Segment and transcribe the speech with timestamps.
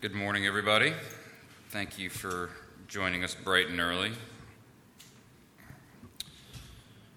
[0.00, 0.92] Good morning, everybody.
[1.70, 2.50] Thank you for
[2.86, 4.12] joining us bright and early.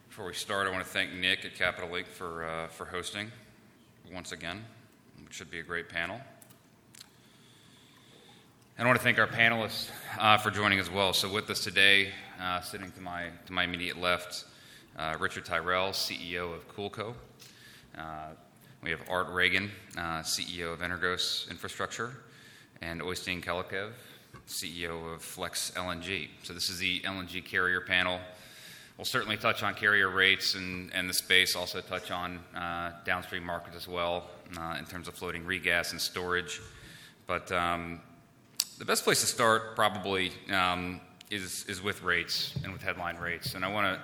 [0.10, 3.32] Before we start, I want to thank Nick at Capital Link for, uh, for hosting
[4.12, 4.66] once again.
[5.24, 6.20] It should be a great panel.
[8.80, 11.14] And I want to thank our panelists uh, for joining as well.
[11.14, 12.10] So, with us today,
[12.42, 14.46] uh, sitting to my, to my immediate left,
[14.98, 17.14] uh, Richard Tyrrell, CEO of Coolco.
[17.96, 18.30] Uh,
[18.82, 19.70] we have Art Regan,
[20.00, 22.16] uh, CEO of Energos Infrastructure
[22.82, 23.92] and Oystein Kalleklev,
[24.48, 26.30] CEO of Flex LNG.
[26.44, 28.20] So this is the LNG carrier panel.
[28.98, 33.44] We'll certainly touch on carrier rates and, and the space, also touch on uh, downstream
[33.44, 36.62] markets as well uh, in terms of floating regas and storage.
[37.28, 38.02] But um,
[38.78, 43.56] the best place to start probably um, is, is with rates and with headline rates.
[43.56, 44.02] And I want to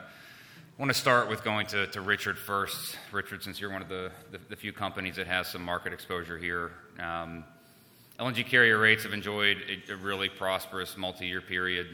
[0.78, 2.98] want to start with going to, to Richard first.
[3.12, 6.38] Richard, since you're one of the, the, the few companies that has some market exposure
[6.38, 7.44] here, um,
[8.20, 11.88] LNG carrier rates have enjoyed a, a really prosperous multi-year period.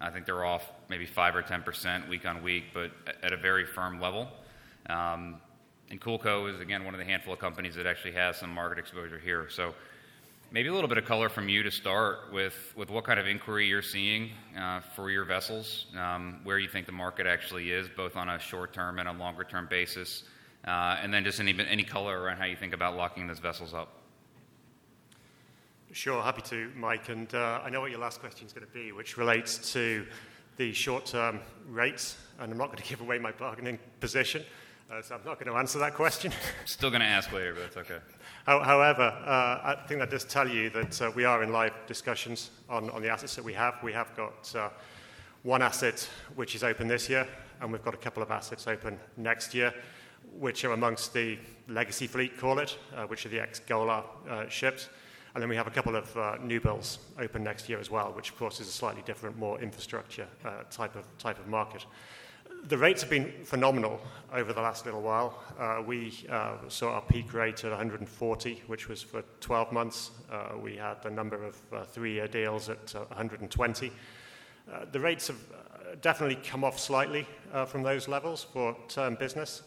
[0.00, 2.90] I think they're off maybe 5 or 10% week on week, but
[3.22, 4.28] at a very firm level.
[4.90, 5.40] Um,
[5.90, 8.78] and Coolco is, again, one of the handful of companies that actually has some market
[8.78, 9.48] exposure here.
[9.48, 9.74] So
[10.50, 13.26] maybe a little bit of color from you to start with, with what kind of
[13.26, 17.88] inquiry you're seeing uh, for your vessels, um, where you think the market actually is,
[17.96, 20.24] both on a short-term and a longer-term basis,
[20.66, 23.72] uh, and then just any, any color around how you think about locking those vessels
[23.72, 24.01] up.
[25.92, 27.10] Sure, happy to, Mike.
[27.10, 30.06] And uh, I know what your last question is going to be, which relates to
[30.56, 32.16] the short term rates.
[32.40, 34.42] And I'm not going to give away my bargaining position,
[34.90, 36.32] uh, so I'm not going to answer that question.
[36.64, 38.00] Still going to ask later, but that's okay.
[38.46, 42.52] However, uh, I think that does tell you that uh, we are in live discussions
[42.70, 43.74] on, on the assets that we have.
[43.82, 44.70] We have got uh,
[45.42, 47.28] one asset which is open this year,
[47.60, 49.74] and we've got a couple of assets open next year,
[50.38, 54.04] which are amongst the legacy fleet, call it, uh, which are the ex Golar
[54.48, 54.88] ships.
[55.34, 58.12] And then we have a couple of uh, new builds open next year as well,
[58.12, 61.86] which of course is a slightly different, more infrastructure uh, type, of, type of market.
[62.68, 64.00] The rates have been phenomenal
[64.32, 65.42] over the last little while.
[65.58, 70.10] Uh, we uh, saw our peak rate at 140, which was for 12 months.
[70.30, 73.90] Uh, we had a number of uh, three year deals at 120.
[74.92, 75.40] the rates have
[76.00, 77.26] definitely come off slightly
[77.66, 79.62] from those levels for term business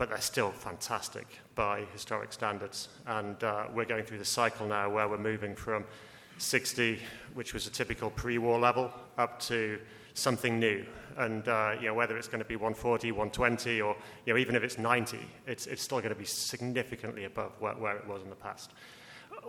[0.00, 2.88] but they're still fantastic by historic standards.
[3.06, 5.84] And uh, we're going through the cycle now where we're moving from
[6.38, 6.98] 60,
[7.34, 9.78] which was a typical pre-war level, up to
[10.14, 10.86] something new.
[11.18, 13.94] And uh, you know, whether it's going to be 140, 120, or
[14.24, 17.74] you know, even if it's 90, it's, it's still going to be significantly above where,
[17.74, 18.70] where it was in the past.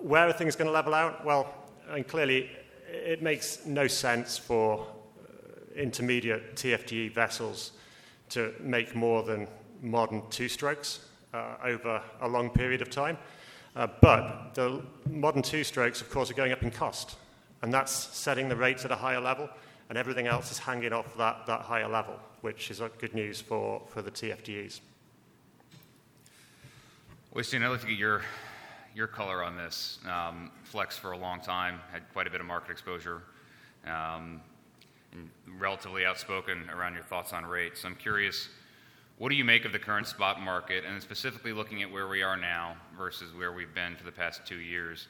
[0.02, 1.24] Where are things going to level out?
[1.24, 1.48] Well,
[1.90, 2.50] and clearly,
[2.90, 4.86] it makes no sense for
[5.78, 7.72] intermediate TFDE vessels
[8.32, 9.48] to make more than
[9.82, 11.00] modern two strokes
[11.34, 13.18] uh, over a long period of time.
[13.76, 17.16] Uh, but the modern two strokes, of course, are going up in cost.
[17.62, 19.50] And that's setting the rates at a higher level,
[19.90, 23.82] and everything else is hanging off that, that higher level, which is good news for,
[23.88, 24.82] for the TFDEs.
[27.36, 28.24] Oystein, I'd like to get your,
[28.94, 30.00] your color on this.
[30.10, 33.22] Um, Flex, for a long time, had quite a bit of market exposure,
[33.86, 34.42] um,
[35.14, 37.86] and relatively outspoken around your thoughts on rates.
[37.86, 38.50] I'm curious
[39.22, 42.24] what do you make of the current spot market, and specifically looking at where we
[42.24, 45.08] are now versus where we've been for the past two years?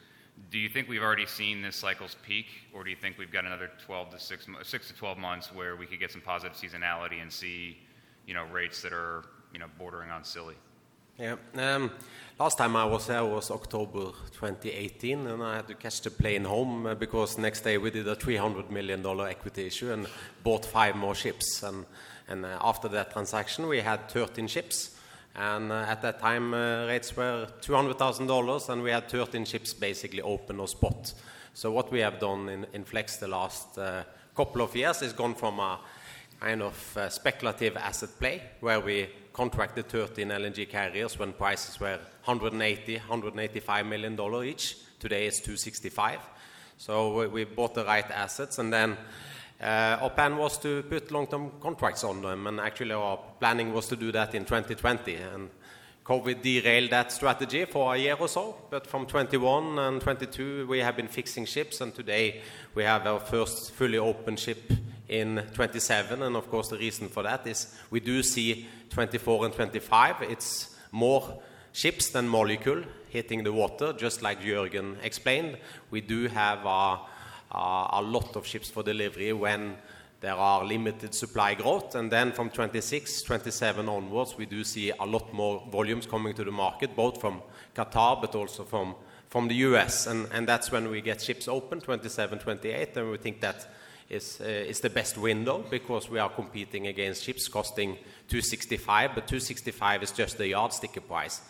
[0.50, 3.46] Do you think we've already seen this cycle's peak, or do you think we've got
[3.46, 7.22] another 12 to 6, 6 to 12 months where we could get some positive seasonality
[7.22, 7.78] and see,
[8.26, 10.56] you know, rates that are, you know, bordering on silly?
[11.18, 11.36] Yeah.
[11.54, 11.90] Um,
[12.38, 16.44] last time I was there was October 2018, and I had to catch the plane
[16.44, 20.06] home uh, because next day we did a 300 million dollar equity issue and
[20.42, 21.62] bought five more ships.
[21.62, 21.86] And
[22.32, 24.96] and uh, after that transaction, we had 13 ships.
[25.36, 30.22] And uh, at that time, uh, rates were $200,000, and we had 13 ships basically
[30.22, 31.14] open or spot.
[31.54, 33.78] So what we have done in, in Flex the last
[34.34, 35.78] couple of years is gone from a
[36.40, 41.98] kind of uh, speculative asset play where we contracted 13 LNG carriers when prices were
[42.26, 44.76] $180, 185 million dollar each.
[44.98, 46.18] Today it's 265.
[46.78, 48.96] So we, we, bought the right assets and then
[49.62, 53.86] Uh, our plan was to put long-term contracts on them, and actually our planning was
[53.86, 55.14] to do that in 2020.
[55.14, 55.50] And
[56.04, 58.56] COVID derailed that strategy for a year or so.
[58.70, 62.40] But from 21 and 22, we have been fixing ships, and today
[62.74, 64.72] we have our first fully open ship
[65.08, 66.22] in 27.
[66.22, 70.22] And of course, the reason for that is we do see 24 and 25.
[70.22, 71.40] It's more
[71.72, 75.58] ships than molecule hitting the water, just like Jørgen explained.
[75.90, 76.98] We do have a
[77.52, 79.76] a lot of ships for delivery when
[80.20, 81.94] there are limited supply growth.
[81.94, 86.44] And then from 26, 27 onwards, we do see a lot more volumes coming to
[86.44, 87.42] the market, both from
[87.74, 92.96] Qatar but also from the US, and, that's when we get ships open, 27, 28,
[92.96, 93.66] and we think that
[94.10, 97.94] is, uh, is the best window because we are competing against ships costing
[98.28, 101.40] 265, but 265 is just the yardstick price.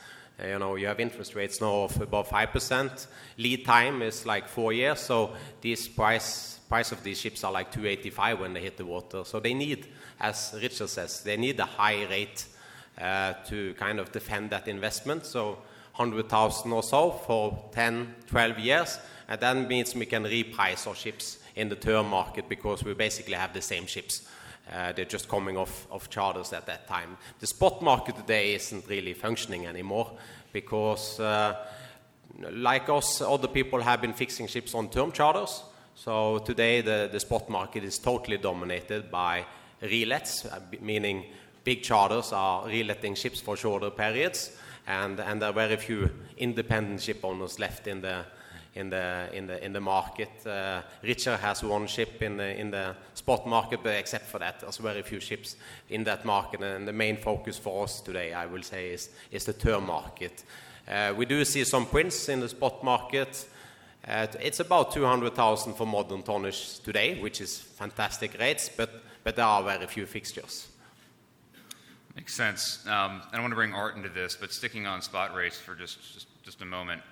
[0.40, 3.06] Uh, you know, you have interest rates now of above 5%.
[3.38, 7.70] Lead time is like four years, so these price, price of these ships are like
[7.70, 9.24] 285 when they hit the water.
[9.24, 9.88] So they need,
[10.20, 12.46] as Richard says, they need a high rate
[13.00, 15.26] uh, to kind of defend that investment.
[15.26, 15.58] So
[15.96, 21.38] 100,000 or so for 10, 12 years, and that means we can reprice our ships
[21.54, 24.26] in the term market because we basically have the same ships.
[24.70, 27.16] Uh, they're just coming off, charters at that time.
[27.40, 30.12] The spot market today isn't really functioning anymore
[30.52, 31.56] because, uh,
[32.50, 35.62] like us, other people have been fixing ships on term charters.
[35.94, 39.44] So today the, spot market is totally dominated by
[39.82, 41.26] relets, uh, meaning
[41.64, 44.56] big charters are reletting ships for shorter periods
[44.86, 48.24] and, and there are very few independent ship owners left in the,
[48.74, 50.46] in the, in the, in the market.
[50.46, 54.60] Uh, Richard has one ship in the, in the spot market, but except for that,
[54.60, 55.56] there's very few ships
[55.90, 56.62] in that market.
[56.62, 60.44] And the main focus for us today, I will say, is, is the term market.
[60.88, 63.46] Uh, we do see some prints in the spot market.
[64.08, 68.90] It's about 200,000 for modern tonnage today, which is fantastic rates, but,
[69.24, 70.66] there are very few fixtures.
[72.16, 72.84] Makes sense.
[72.86, 76.60] Um, I want to bring Art into this, but sticking on spot rates for just
[76.60, 77.02] a moment.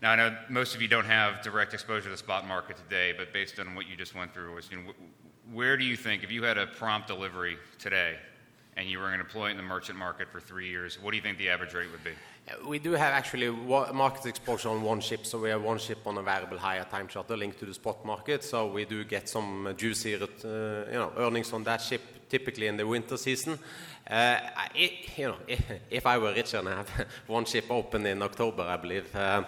[0.00, 3.12] Now, I know most of you don't have direct exposure to the spot market today,
[3.16, 4.56] but based on what you just went through,
[5.52, 8.16] where do you think, if you had a prompt delivery today
[8.76, 11.10] and you were going to deploy it in the merchant market for three years, what
[11.10, 12.12] do you think the average rate would be?
[12.66, 16.16] We do have actually market exposure on one ship, so we have one ship on
[16.16, 18.44] a variable hire time charter linked to the spot market.
[18.44, 22.76] So we do get some juicy, uh, you know, earnings on that ship typically in
[22.76, 23.58] the winter season.
[24.08, 24.38] Uh,
[24.74, 25.36] it, you know,
[25.90, 29.44] if I were richer and I have one ship open in October, I believe, uh,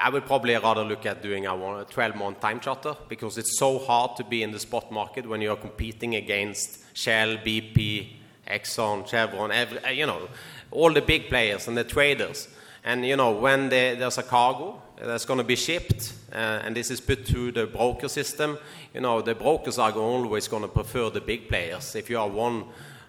[0.00, 4.16] I would probably rather look at doing a 12-month time charter because it's so hard
[4.16, 8.08] to be in the spot market when you're competing against Shell, BP,
[8.48, 10.28] Exxon, Chevron, every, uh, you know,
[10.70, 12.48] all the big players and the traders.
[12.84, 16.90] And you know, when there's a cargo that's going to be shipped, uh, and this
[16.90, 18.58] is put through the broker system,
[18.94, 21.96] you know, the brokers are always going to prefer the big players.
[21.96, 22.64] If you are one,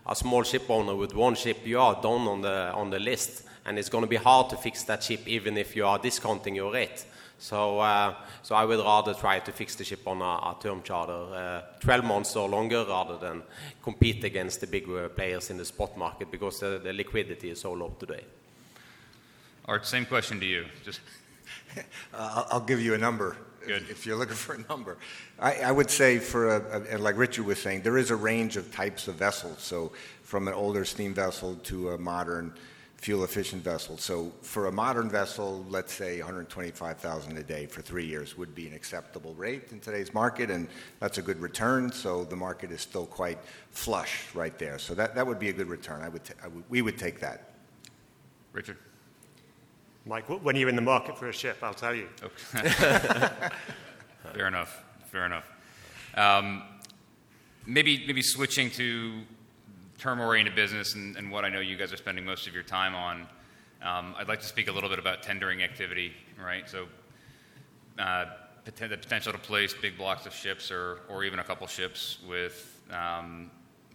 [0.07, 3.43] a small ship owner with one ship, you are down on the on the list,
[3.67, 6.55] and it's going to be hard to fix that ship even if you are discounting
[6.55, 7.05] your rate.
[7.39, 10.81] So, uh, so I would rather try to fix the ship on a, a term
[10.81, 13.43] charter, uh, 12 months or longer, rather than
[13.83, 17.73] compete against the bigger players in the spot market because the, the liquidity is so
[17.73, 18.23] low today.
[19.65, 20.65] Art, same question to you.
[20.83, 21.01] Just
[22.13, 23.35] uh, I'll give you a number.
[23.65, 23.83] Good.
[23.83, 24.97] If, if you're looking for a number,
[25.39, 28.55] I, I would say for a, a, like Richard was saying, there is a range
[28.55, 29.61] of types of vessels.
[29.61, 29.91] So
[30.23, 32.53] from an older steam vessel to a modern
[32.97, 33.97] fuel efficient vessel.
[33.97, 38.67] So for a modern vessel, let's say 125,000 a day for three years would be
[38.67, 40.67] an acceptable rate in today's market, and
[40.99, 41.91] that's a good return.
[41.91, 43.37] So the market is still quite
[43.71, 44.79] flush right there.
[44.79, 46.01] So that, that would be a good return.
[46.01, 47.53] I would, t- I would we would take that.
[48.51, 48.77] Richard.
[50.05, 52.07] Mike, when you're in the market for a ship, I'll tell you.
[52.23, 52.69] Okay.
[54.33, 54.83] Fair enough.
[55.11, 55.45] Fair enough.
[56.15, 56.63] Um,
[57.65, 59.21] maybe maybe switching to
[59.97, 62.93] term-oriented business and, and, what I know you guys are spending most of your time
[62.93, 63.21] on.
[63.81, 66.13] Um, I'd like to speak a little bit about tendering activity.
[66.39, 66.69] Right.
[66.69, 66.87] So.
[67.97, 68.25] Uh,
[68.75, 72.83] the potential to place big blocks of ships or, or even a couple ships with
[72.91, 73.49] um,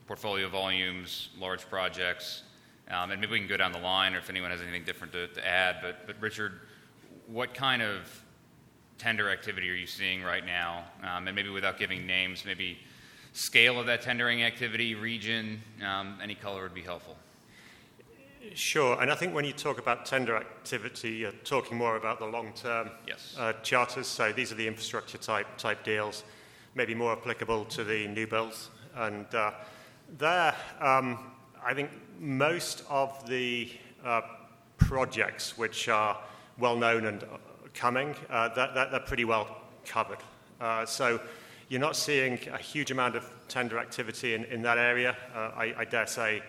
[0.07, 2.43] portfolio volumes, large projects,
[2.91, 5.13] um, and maybe we can go down the line, or if anyone has anything different
[5.13, 5.77] to, to add.
[5.83, 6.61] But, but Richard,
[7.27, 8.23] what kind of
[8.99, 10.85] tender activity are you seeing right now?
[11.03, 12.79] Um, and maybe without giving names, maybe
[13.33, 17.17] scale of that tendering activity, region, um, any color would be helpful.
[18.55, 22.27] Sure, and I think when you talk about tender activity, you're talking more about the
[22.27, 23.37] long-term yes.
[23.39, 24.07] uh, charters.
[24.07, 26.25] So these are the infrastructure type type deals,
[26.75, 28.71] maybe more applicable to the new builds.
[28.97, 29.53] And uh,
[30.19, 31.19] there, um,
[31.65, 33.71] I think most of the
[34.05, 34.23] uh,
[34.77, 36.19] projects which are
[36.59, 37.27] well known and uh,
[37.75, 40.19] coming, uh, that, that, they're pretty well covered.
[40.61, 41.21] Uh, so
[41.73, 45.17] you're not seeing a huge amount of tender activity in, in that area.
[45.35, 46.43] Uh, I, I, dare say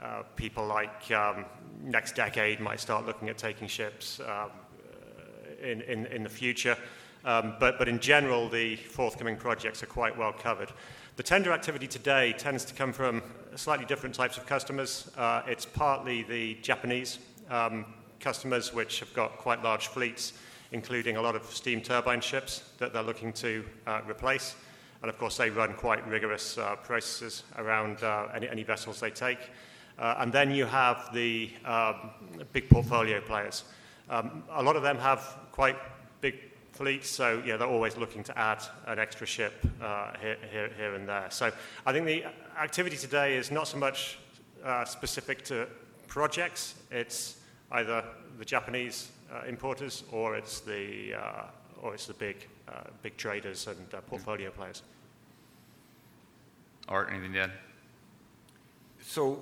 [0.00, 1.44] uh, people like um,
[1.84, 4.50] NextDecade might start looking at taking ships um,
[5.62, 6.78] in, in, in, the future.
[7.26, 10.72] Um, but, but in general, the forthcoming projects are quite well covered.
[11.16, 13.22] The tender activity today tends to come from
[13.56, 15.10] slightly different types of customers.
[15.14, 17.18] Uh, it's partly the Japanese
[17.50, 17.84] um,
[18.18, 20.32] customers, which have got quite large fleets,
[20.72, 24.56] including a lot of steam turbine ships that they're looking to uh, replace.
[25.02, 29.10] And of course, they run quite rigorous uh, processes around uh, any, any, vessels they
[29.10, 29.38] take.
[29.98, 32.10] Uh, and then you have the um,
[32.52, 33.64] big portfolio players.
[34.10, 35.76] Um, a lot of them have quite
[36.20, 36.36] big
[36.72, 40.94] fleets, so yeah, they're always looking to add an extra ship uh, here, here, here,
[40.94, 41.26] and there.
[41.30, 41.50] So
[41.86, 42.24] I think the
[42.58, 44.18] activity today is not so much
[44.64, 45.66] uh, specific to
[46.08, 46.74] projects.
[46.90, 47.36] It's
[47.72, 48.04] either
[48.38, 51.14] the Japanese uh, importers or it's the
[51.82, 52.46] or it's the big
[53.02, 54.82] big traders and uh, portfolio players.
[56.88, 57.52] Art, anything to add?
[59.02, 59.32] So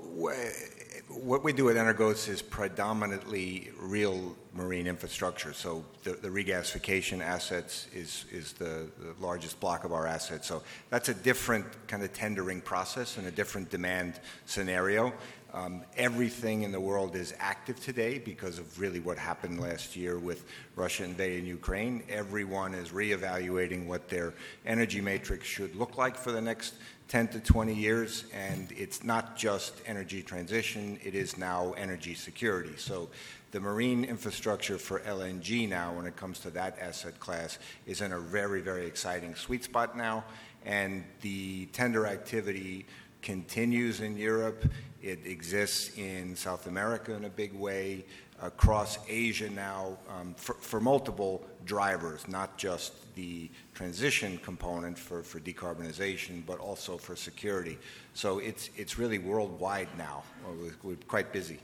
[1.08, 5.52] what we do at Energos is predominantly real marine infrastructure.
[5.52, 10.46] So the, the regasification assets is, is the, the, largest block of our assets.
[10.46, 15.12] So that's a different kind of tendering process and a different demand scenario.
[15.54, 20.18] Um, everything in the world is active today because of really what happened last year
[20.18, 20.44] with
[20.76, 22.02] Russia invading Ukraine.
[22.10, 24.34] Everyone is reevaluating what their
[24.66, 26.74] energy matrix should look like for the next
[27.08, 32.74] 10 to 20 years, and it's not just energy transition, it is now energy security.
[32.76, 33.08] So
[33.50, 38.12] the marine infrastructure for LNG now, when it comes to that asset class, is in
[38.12, 40.24] a very, very exciting sweet spot now,
[40.66, 42.84] and the tender activity
[43.22, 44.64] continues in Europe.
[45.02, 48.04] It exists in South America in a big way,
[48.42, 55.40] across Asia now, um, for, for multiple drivers, not just the transition component for, for
[55.40, 57.78] decarbonization, but also for security.
[58.14, 60.22] So it's, it's really worldwide now.
[60.46, 61.58] We're, we're quite busy.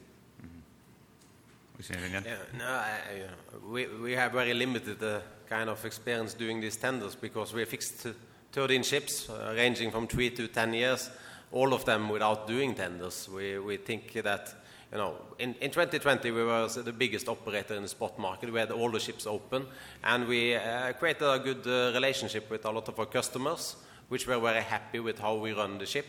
[1.80, 2.26] Mm-hmm.
[2.26, 2.90] Yeah, no, I,
[3.22, 7.64] uh, we, we have very limited uh, kind of experience doing these tenders because we
[7.64, 8.06] fixed
[8.52, 11.10] 13 ships uh, ranging from 3 to 10 years,
[11.54, 13.28] all of them without doing tenders.
[13.28, 14.54] We, we think that
[14.92, 18.52] you know, in, in 2020 we were the biggest operator in the spot market.
[18.52, 19.66] We had all the ships open,
[20.02, 23.76] and we uh, created a good uh, relationship with a lot of our customers,
[24.08, 26.06] which were very happy with how we run the ship,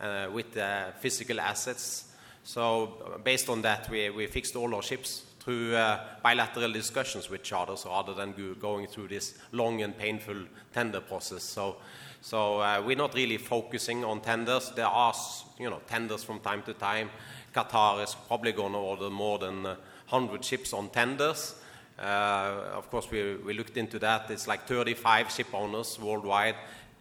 [0.00, 2.04] uh, with the physical assets.
[2.44, 7.30] So uh, based on that, we, we fixed all our ships through uh, bilateral discussions
[7.30, 10.36] with charters rather than go, going through this long and painful
[10.72, 11.42] tender process.
[11.42, 11.76] So,
[12.20, 14.70] so uh, we're not really focusing on tenders.
[14.74, 15.14] There are,
[15.58, 17.10] you know, tenders from time to time.
[17.54, 21.54] Qatar is probably going to order more than 100 uh, ships on tenders.
[21.98, 24.30] Uh, of course, we, we looked into that.
[24.30, 26.54] It's like 35 ship owners worldwide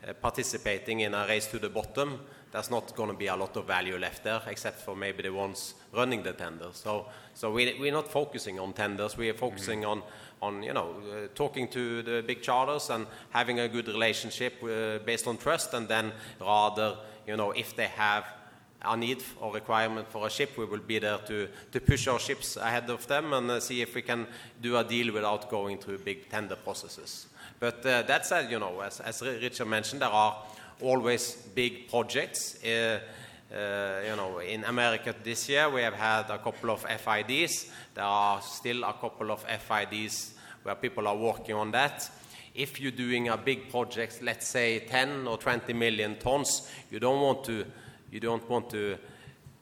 [0.07, 2.19] uh, participating in a race to the bottom.
[2.51, 5.33] There's not going to be a lot of value left there, except for maybe the
[5.33, 6.69] ones running the tender.
[6.71, 9.17] So, so we, we're not focusing on tenders.
[9.17, 9.89] We are focusing mm-hmm.
[9.89, 10.03] on,
[10.41, 14.99] on, you know, uh, talking to the big charters and having a good relationship uh,
[15.05, 18.25] based on trust, and then rather, you know, if they have
[18.83, 22.19] a need or requirement for a ship, we will be there to, to push our
[22.19, 24.27] ships ahead of them and uh, see if we can
[24.61, 27.27] do a deal without going through big tender processes.
[27.59, 30.43] But uh, that said, you know, as, as Richard mentioned, there are
[30.81, 32.59] always big projects.
[33.49, 37.69] Uh, you know, in America this year, we have had a couple of FIDs.
[37.93, 42.09] There are still a couple of FIDs where people are working on that.
[42.53, 47.21] If you're doing a big project, let's say 10 or 20 million tons, you don't
[47.21, 47.65] want to
[48.11, 48.97] you don't want to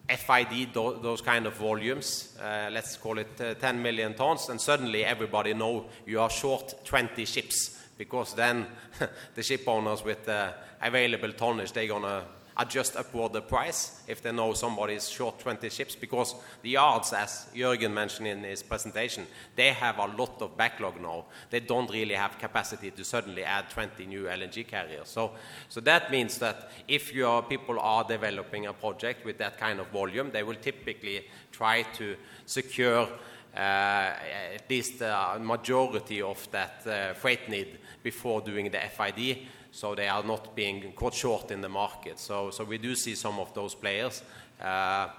[0.08, 5.04] FID those kind of volumes, uh, let's call it uh, 10 million tons, and suddenly
[5.04, 8.68] everybody know you are short 20 ships because then
[9.36, 12.24] the ship owners with uh, available tonnage, they're to
[12.58, 17.12] adjust upward the price if they know somebody is short 20 ships because the yards,
[17.14, 21.26] as Jørgen mentioned in his presentation, they have a lot of backlog now.
[21.50, 25.10] They don't really have capacity to suddenly add 20 new LNG carriers.
[25.10, 25.32] So,
[25.68, 29.88] so that means that if your people are developing a project with that kind of
[29.88, 33.10] volume, they will typically try to secure
[33.56, 39.94] uh, at least a majority of that uh, freight need before doing the FID so
[39.94, 42.18] they are not being caught short in the market.
[42.18, 44.24] So, so we do see some of those players,
[44.62, 45.10] uh, uh,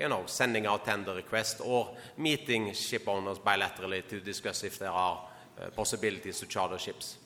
[0.00, 4.92] you know, sending out tender requests or meeting ship owners bilaterally to discuss if there
[4.92, 5.20] are
[5.60, 7.18] uh, possibilities to charter ships.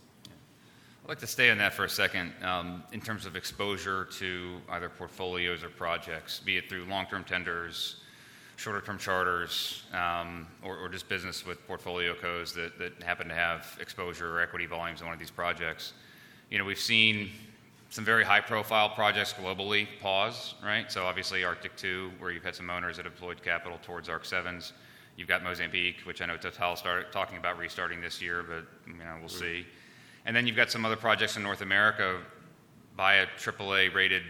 [1.04, 4.56] I'd like to stay on that for a second um, in terms of exposure to
[4.70, 7.96] either portfolios or projects, be it through long term tenders,
[8.56, 13.34] shorter term charters, um, or, or, just business with portfolio codes that, that happen to
[13.34, 15.92] have exposure or equity volumes in one of these projects
[16.50, 17.30] you know, we've seen
[17.90, 20.90] some very high profile projects globally pause, right?
[20.90, 24.72] So obviously Arctic 2, where you've had some owners that deployed capital towards Arc 7s.
[25.16, 28.98] You've got Mozambique, which I know Total started talking about restarting this year, but you
[28.98, 29.66] know, we'll see.
[30.26, 32.18] And then you've got some other projects in North America
[32.96, 34.22] by a AAA rated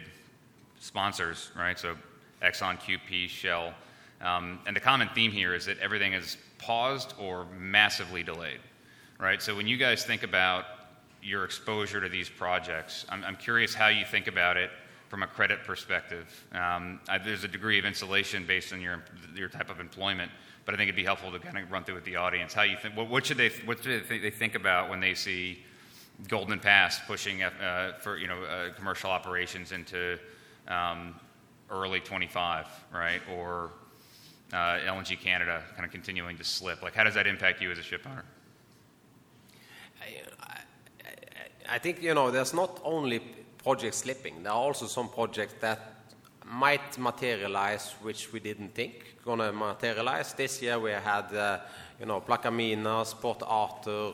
[0.78, 1.78] sponsors, right?
[1.78, 1.96] So
[2.42, 3.74] Exxon, QP, Shell.
[4.20, 8.60] Um, and the common theme here is that everything is paused or massively delayed,
[9.18, 9.42] right?
[9.42, 10.64] So when you guys think about
[11.26, 13.04] your exposure to these projects.
[13.08, 14.70] I'm, I'm curious how you think about it
[15.08, 16.46] from a credit perspective.
[16.52, 19.02] Um, I, there's a degree of insulation based on your
[19.34, 20.30] your type of employment,
[20.64, 22.62] but I think it'd be helpful to kind of run through with the audience how
[22.62, 22.96] you think.
[22.96, 25.64] What, what should they what should they think, they think about when they see
[26.28, 30.18] Golden Pass pushing uh, for you know uh, commercial operations into
[30.68, 31.14] um,
[31.70, 33.20] early 25, right?
[33.36, 33.72] Or
[34.52, 36.82] uh, LNG Canada kind of continuing to slip.
[36.82, 38.24] Like, how does that impact you as a ship owner?
[40.00, 40.22] I,
[41.68, 43.20] I, think you know there's not only
[43.62, 44.42] projects slipping.
[44.42, 45.80] There are also some projects that
[46.44, 50.32] might materialize, which we didn't think gonna materialize.
[50.34, 51.58] This year we had, uh,
[51.98, 54.12] you know, Plaquemines, Port Arthur,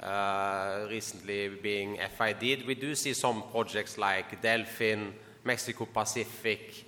[0.00, 2.66] uh, recently being FID'd.
[2.66, 5.12] We do see some projects like Delfin,
[5.44, 6.86] Mexico Pacific,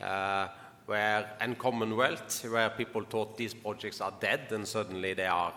[0.00, 0.48] uh,
[0.86, 5.52] where, and Commonwealth, where people thought these projects are dead, and suddenly they are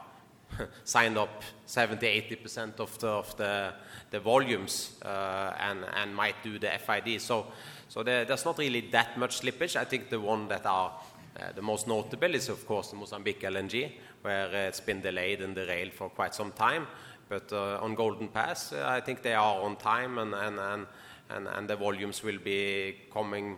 [0.84, 3.74] signed up 70 80% of the, of the,
[4.12, 7.22] the volumes uh, and, and might do the FID.
[7.22, 7.48] So,
[7.90, 9.76] so there, there's not really that much slippage.
[9.76, 10.94] I think the one that are
[11.38, 15.54] uh, the most notable is, of course, the Mozambique LNG, where it's been delayed and
[15.54, 16.88] derailed for quite some time.
[17.28, 20.88] But uh, on Golden Pass, uh, I think they are on time, and, and, and,
[21.30, 23.58] and, and the volumes will be coming,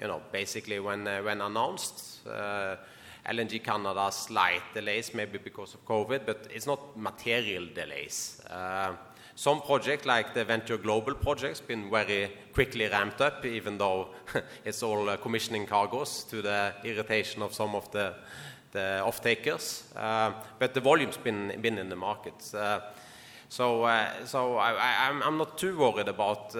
[0.00, 2.26] you know, basically when, uh, when announced.
[3.28, 8.40] LNG Canada slight delays, maybe because of COVID, but it's not material delays.
[8.48, 8.94] Uh,
[9.34, 14.08] some projects, like the Venture Global projects, been very quickly ramped up, even though
[14.64, 18.14] it's all uh, commissioning cargoes to the irritation of some of the,
[18.74, 19.84] off-takers.
[19.96, 22.34] Uh, but the volume's been, been in the market.
[22.38, 22.82] So,
[23.48, 26.54] so I, am not too worried about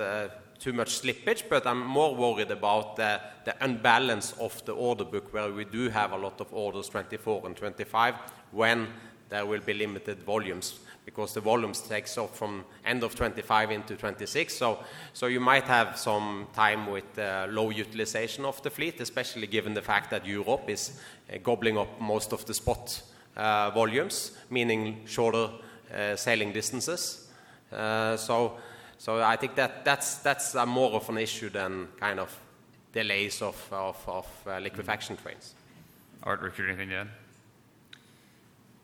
[0.59, 3.21] too much slippage, but I'm more worried about the,
[3.61, 7.57] unbalance of the order book, where we do have a lot of orders 24 and
[7.57, 8.15] 25,
[8.51, 8.89] when
[9.29, 13.97] there will be limited volumes, because the volumes takes off from end of 25 into
[13.97, 14.53] 26.
[14.55, 14.79] So,
[15.13, 19.75] so you might have some time with uh, low utilization of the fleet, especially given
[19.75, 21.01] the fact that Europe is
[21.33, 23.01] uh, gobbling up most of the spot
[23.37, 25.51] uh, volumes, meaning shorter
[26.17, 27.29] sailing distances.
[27.71, 28.59] So
[28.99, 32.37] so I think that that's, that's more of an issue than kind of
[32.93, 35.55] delays of, of, of uh, liquefaction trains.
[36.23, 37.09] Art, Richard, anything to add?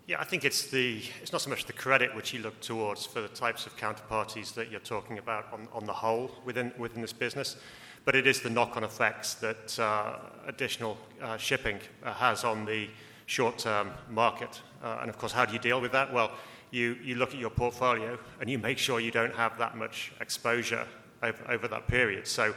[0.06, 3.06] Yeah, I think it's the it's not so much the credit which you look towards
[3.06, 7.00] for the types of counterparties that you're talking about on, on the whole within within
[7.00, 7.56] this business,
[8.04, 12.90] but it is the knock-on effects that uh, additional uh, shipping uh, has on the
[13.24, 14.60] short-term market.
[14.82, 16.12] Uh, and of course, how do you deal with that?
[16.12, 16.32] Well,
[16.74, 20.12] you, you look at your portfolio and you make sure you don't have that much
[20.20, 20.84] exposure
[21.22, 22.26] over, over that period.
[22.26, 22.52] So,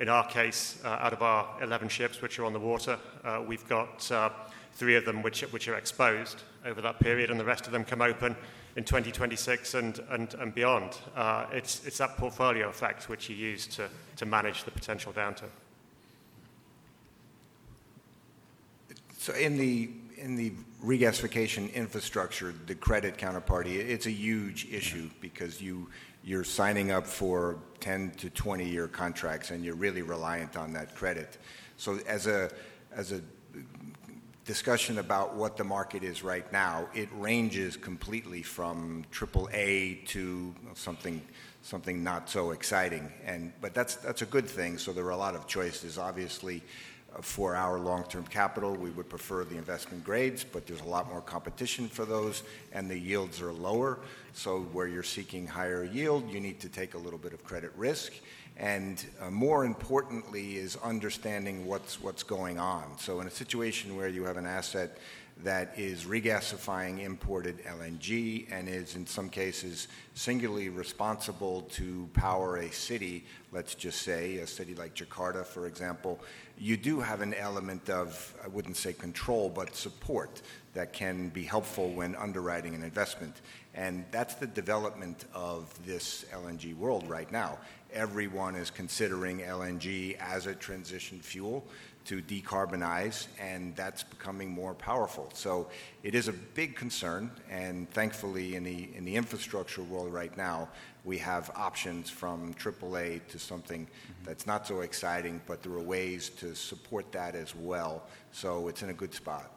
[0.00, 3.42] in our case, uh, out of our 11 ships which are on the water, uh,
[3.46, 4.30] we've got uh,
[4.72, 7.84] three of them which, which are exposed over that period, and the rest of them
[7.84, 8.34] come open
[8.76, 10.96] in 2026 and, and, and beyond.
[11.14, 15.50] Uh, it's, it's that portfolio effect which you use to, to manage the potential downturn.
[19.18, 20.52] So, in the in the
[20.84, 25.88] regasification infrastructure, the credit counterparty, it's a huge issue because you
[26.22, 30.94] you're signing up for 10 to 20 year contracts and you're really reliant on that
[30.94, 31.38] credit.
[31.76, 32.50] So as a
[32.94, 33.22] as a
[34.44, 41.22] discussion about what the market is right now, it ranges completely from AAA to something
[41.62, 43.10] something not so exciting.
[43.24, 44.76] And but that's that's a good thing.
[44.76, 45.96] So there are a lot of choices.
[45.98, 46.62] Obviously,
[47.20, 51.20] for our long-term capital, we would prefer the investment grades, but there's a lot more
[51.20, 52.42] competition for those,
[52.72, 53.98] and the yields are lower.
[54.32, 57.72] So where you're seeking higher yield, you need to take a little bit of credit
[57.76, 58.12] risk.
[58.56, 62.98] And uh, more importantly is understanding what's what's going on.
[62.98, 64.98] So in a situation where you have an asset
[65.44, 72.70] that is regasifying imported LNG and is in some cases singularly responsible to power a
[72.70, 76.20] city, let's just say a city like Jakarta, for example,
[76.60, 80.42] you do have an element of, I wouldn't say control, but support
[80.74, 83.40] that can be helpful when underwriting an investment.
[83.74, 87.58] And that's the development of this LNG world right now.
[87.92, 91.64] Everyone is considering LNG as a transition fuel
[92.04, 95.30] to decarbonize, and that's becoming more powerful.
[95.34, 95.68] So
[96.02, 100.68] it is a big concern, and thankfully, in the, in the infrastructure world right now,
[101.04, 104.24] we have options from AAA to something mm-hmm.
[104.24, 108.02] that's not so exciting, but there are ways to support that as well.
[108.32, 109.50] So it's in a good spot.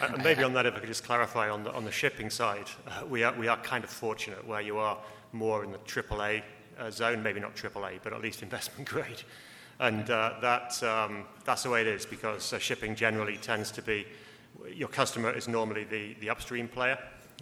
[0.00, 2.30] Uh, and maybe on that, if I could just clarify on the, on the shipping
[2.30, 4.98] side, uh, we, are, we are kind of fortunate where you are
[5.32, 6.42] more in the AAA
[6.78, 9.22] uh, zone, maybe not AAA, but at least investment grade.
[9.78, 13.82] And uh, that, um, that's the way it is because uh, shipping generally tends to
[13.82, 14.06] be
[14.72, 16.98] your customer is normally the, the upstream player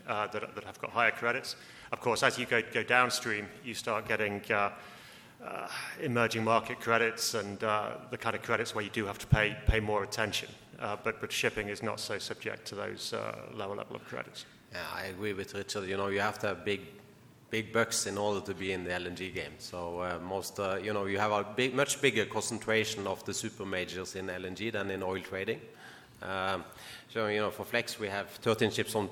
[0.06, 1.56] uh, that, that have got higher credits.
[1.92, 4.70] Of course, as you go, go downstream, you start getting uh,
[5.44, 5.68] uh,
[6.00, 9.56] emerging market credits and uh, the kind of credits where you do have to pay,
[9.66, 10.48] pay more attention.
[10.80, 14.44] Uh, but, but shipping is not so subject to those uh, lower level of credits.
[14.72, 15.88] Yeah, I agree with Richard.
[15.88, 16.80] You know, you have to have big,
[17.50, 19.52] big bucks in order to be in the LNG game.
[19.58, 24.16] So most, you know, you have a big, much bigger concentration of the super majors
[24.16, 25.60] in LNG than in oil trading.
[26.22, 26.64] Um,
[27.12, 29.10] so, you know, for Flex, we have 13 ships on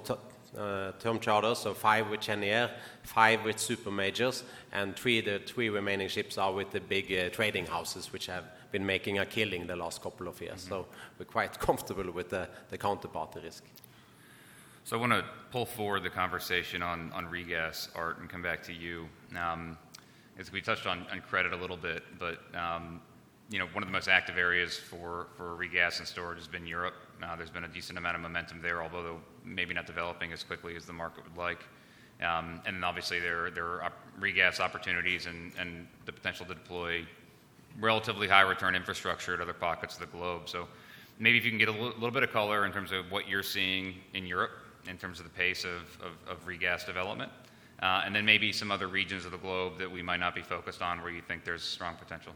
[0.58, 2.70] uh, term charters, so five with Cheniere,
[3.02, 7.30] five with super majors, and three the three remaining ships are with the big uh,
[7.30, 10.62] trading houses, which have been making a killing the last couple of years.
[10.62, 10.68] Mm-hmm.
[10.68, 10.86] So
[11.18, 13.64] we're quite comfortable with the, the counterparty risk.
[14.84, 18.62] So I want to pull forward the conversation on, on regas, Art, and come back
[18.64, 19.08] to you.
[19.38, 19.78] Um,
[20.38, 23.00] as we touched on, on credit a little bit, but um,
[23.48, 26.66] you know, one of the most active areas for, for regas and storage has been
[26.66, 26.94] Europe.
[27.36, 30.84] There's been a decent amount of momentum there, although maybe not developing as quickly as
[30.84, 31.64] the market would like.
[32.22, 37.06] Um, and then obviously there, there are regas opportunities and, the potential to deploy
[37.80, 40.48] relatively high return infrastructure at other pockets of the globe.
[40.48, 40.68] So
[41.18, 43.42] maybe if you can get a little, bit of color in terms of what you're
[43.42, 44.50] seeing in Europe
[44.88, 47.30] in terms of the pace of regas development,
[47.82, 50.42] uh, and then maybe some other regions of the globe that we might not be
[50.42, 52.32] focused on where you think there's strong potential.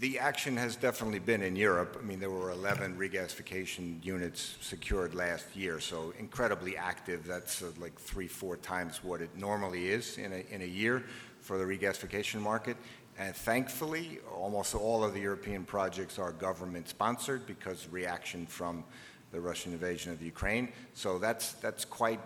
[0.00, 1.96] The action has definitely been in Europe.
[2.00, 7.26] I mean, there were 11 regasification units secured last year, so incredibly active.
[7.26, 11.02] That's uh, like three, four times what it normally is in a, in a year
[11.40, 12.76] for the regasification market.
[13.18, 18.84] And thankfully, almost all of the European projects are government sponsored because reaction from
[19.32, 20.68] the Russian invasion of Ukraine.
[20.94, 22.20] So that's, that's quite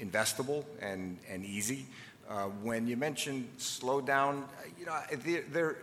[0.00, 1.84] investable and, and easy.
[2.30, 4.44] Uh, when you mentioned slowdown,
[4.78, 5.76] you know, there, there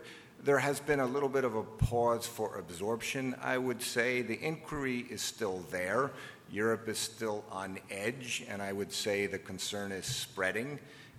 [0.46, 4.22] has been a little bit of a pause for absorption, I would say.
[4.22, 6.12] The inquiry is still there.
[6.50, 10.78] Europe is still on edge, and I would say the concern is spreading.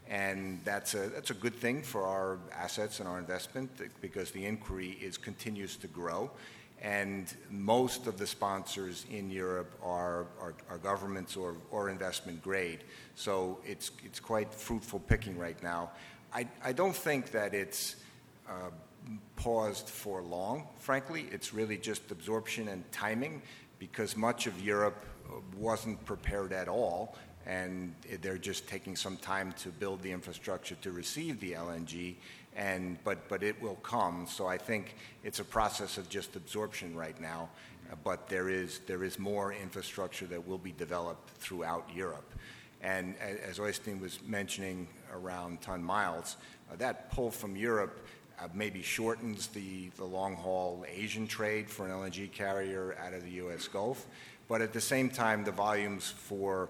[0.09, 3.69] And that's a, that's a good thing for our assets and our investment
[4.01, 6.31] because the inquiry is, continues to grow.
[6.81, 12.79] And most of the sponsors in Europe are, are, are governments or, or investment grade.
[13.15, 15.91] So it's, it's quite fruitful picking right now.
[16.33, 17.97] I, I don't think that it's
[18.47, 18.69] uh,
[19.35, 21.27] paused for long, frankly.
[21.31, 23.41] It's really just absorption and timing
[23.79, 25.05] because much of Europe
[25.57, 30.91] wasn't prepared at all and they're just taking some time to build the infrastructure to
[30.91, 32.15] receive the LNG
[32.55, 34.27] and but but it will come.
[34.27, 37.49] So I think it's a process of just absorption right now.
[37.91, 42.33] Uh, but there is there is more infrastructure that will be developed throughout Europe.
[42.81, 46.37] And as Øystein was mentioning around ton miles,
[46.71, 51.69] uh, that pull from Europe uh, Uh, maybe shortens the, the long haul Asian trade
[51.69, 53.67] for an LNG carrier out of the U.S.
[53.67, 54.05] Gulf.
[54.47, 56.69] But at the same time, the volumes for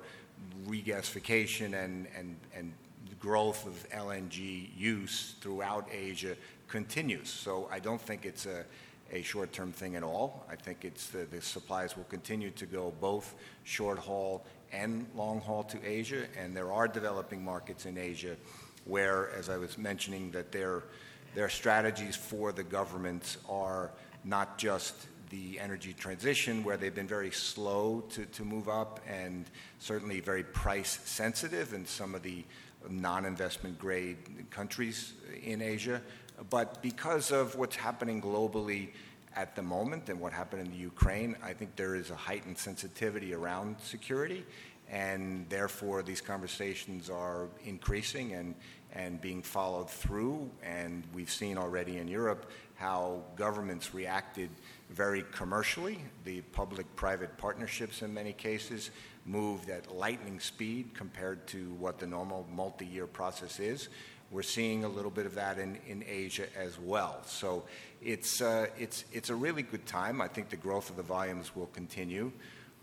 [0.67, 2.73] regasification and, and, and
[3.19, 6.35] growth of LNG use throughout Asia
[6.67, 7.29] continues.
[7.29, 8.63] So I don't think it's a,
[9.11, 10.45] a short term thing at all.
[10.49, 15.41] I think it's the, the supplies will continue to go both short haul and long
[15.41, 16.25] haul to Asia.
[16.37, 18.35] And there are developing markets in Asia
[18.85, 20.83] where, as I was mentioning, that their,
[21.35, 23.91] their strategies for the governments are
[24.23, 29.45] not just the energy transition, where they've been very slow to, to move up and
[29.77, 32.43] certainly very price sensitive in some of the
[32.89, 34.17] non investment grade
[34.49, 35.13] countries
[35.43, 36.01] in Asia.
[36.49, 38.89] But because of what's happening globally
[39.35, 42.57] at the moment and what happened in the Ukraine, I think there is a heightened
[42.57, 44.45] sensitivity around security.
[44.89, 48.55] And therefore, these conversations are increasing and,
[48.93, 50.49] and being followed through.
[50.63, 54.49] And we've seen already in Europe how governments reacted
[54.89, 55.99] very commercially.
[56.23, 58.89] The public private partnerships, in many cases,
[59.25, 63.89] moved at lightning speed compared to what the normal multi year process is.
[64.31, 67.17] We're seeing a little bit of that in, in Asia as well.
[67.25, 67.65] So
[68.01, 70.21] it's, uh, it's, it's a really good time.
[70.21, 72.31] I think the growth of the volumes will continue.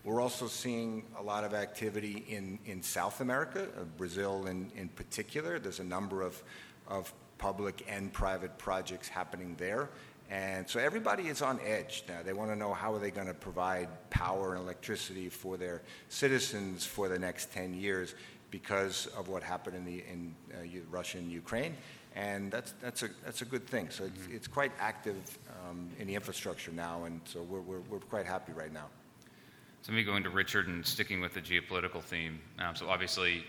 [0.07, 4.87] We're also seeing a lot of activity in, in South America, uh, Brazil in, in
[4.87, 5.59] particular.
[5.59, 6.41] There's a number of,
[6.87, 9.89] of public and private projects happening there.
[10.29, 12.19] And so everybody is on edge now.
[12.23, 15.81] They want to know how are they going to provide power and electricity for their
[16.07, 18.15] citizens for the next 10 years
[18.49, 21.75] because of what happened in, the, in uh, Russia and Ukraine.
[22.15, 23.89] And that's, that's, a, that's a good thing.
[23.89, 24.35] So it's, mm-hmm.
[24.37, 28.85] it's quite active um, in the infrastructure now, and so we're quite happy right now.
[29.83, 32.39] So, me going to Richard and sticking with the geopolitical theme.
[32.59, 33.45] Um, so, obviously,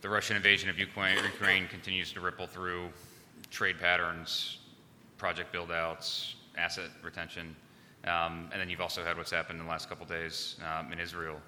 [0.00, 1.18] the Russian invasion of Ukraine,
[1.68, 2.88] continues to ripple through
[3.50, 4.58] trade patterns,
[5.18, 7.54] project buildouts, asset retention,
[8.04, 10.98] um, and then you've also had what's happened in the last couple days um, in
[10.98, 11.40] Israel.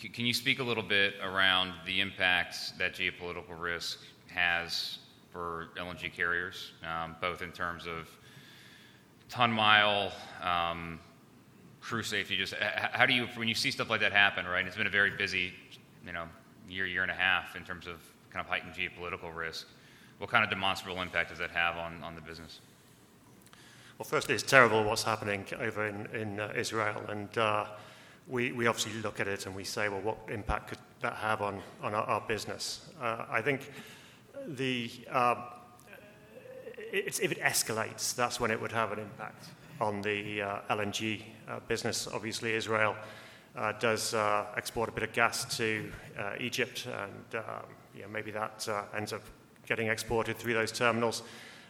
[0.00, 4.98] C- can you speak a little bit around the impact that geopolitical risk has
[5.32, 6.72] for LNG carriers,
[7.20, 8.08] both in terms of
[9.28, 10.12] ton mile,
[11.80, 12.36] crew safety.
[12.36, 14.66] Just how do you, when you see stuff like that happen, right?
[14.66, 15.52] It's been a very busy
[16.06, 16.26] you know,
[16.68, 17.96] year, year and a half in terms of
[18.32, 19.66] kind of heightened geopolitical risk.
[20.18, 22.60] What kind of demonstrable impact does that have on on the business?
[23.98, 27.02] Well, firstly, it's terrible what's happening over in in uh, Israel.
[27.08, 27.66] And uh,
[28.28, 31.40] we we obviously look at it and we say, well, what impact could that have
[31.40, 32.90] on on our business?
[33.00, 33.72] Uh, I think
[34.46, 34.90] the,
[36.92, 39.48] it, if it escalates, that's when it would have an impact
[39.80, 42.06] on the uh, LNG uh, business.
[42.06, 42.94] Obviously, Israel
[43.56, 44.14] uh, does
[44.56, 45.90] export a bit of gas to
[46.38, 49.22] Egypt, and um, maybe that ends up
[49.66, 51.22] getting exported through those terminals.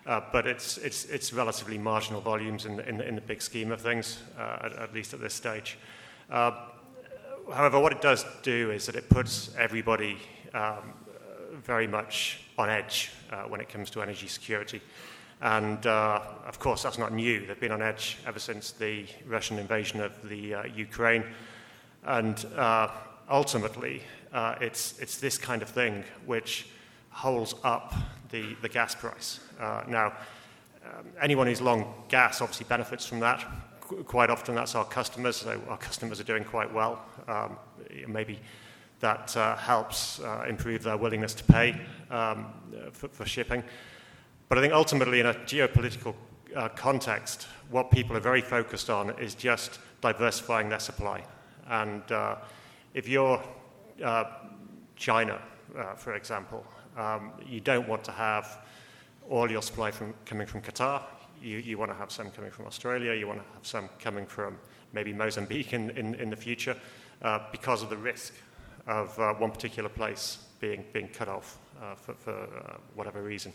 [0.04, 2.76] But it's relatively marginal volumes in
[3.14, 5.78] the big scheme of things, at least at this stage.
[6.28, 10.18] However, what it does do is that it puts everybody
[10.52, 10.92] um,
[11.54, 13.10] very much on edge
[13.48, 14.82] when it comes to energy security.
[15.42, 17.46] And uh, of course, that's not new.
[17.46, 21.24] They've been on edge ever since the Russian invasion of the uh, Ukraine.
[22.04, 22.88] And uh,
[23.30, 24.02] ultimately,
[24.60, 26.68] it's it's this kind of thing which
[27.10, 27.94] holds up
[28.30, 29.40] the gas price.
[29.58, 30.12] Now,
[30.84, 33.44] um, anyone who's long gas obviously benefits from that.
[34.06, 35.36] Quite often, that's our customers.
[35.36, 37.02] So our customers are doing quite well.
[37.26, 37.56] Um,
[38.06, 38.38] maybe
[39.00, 42.46] that helps improve their willingness to pay um,
[42.92, 43.64] for shipping.
[44.50, 46.12] But I think ultimately, in a geopolitical
[46.56, 51.22] uh, context, what people are very focused on is just diversifying their supply.
[51.68, 52.34] And uh,
[52.92, 53.40] if you're
[54.04, 54.24] uh,
[54.96, 55.40] China,
[55.96, 58.58] for example, um, you don't want to have
[59.28, 59.92] all your supply
[60.24, 61.04] coming from Qatar.
[61.40, 63.14] You want to have some coming from Australia.
[63.14, 64.58] You want to have some coming from
[64.92, 66.76] maybe Mozambique in the future
[67.52, 68.34] because of the risk
[68.88, 71.58] of one particular place being being cut off
[71.94, 72.48] for
[72.96, 73.52] whatever reason.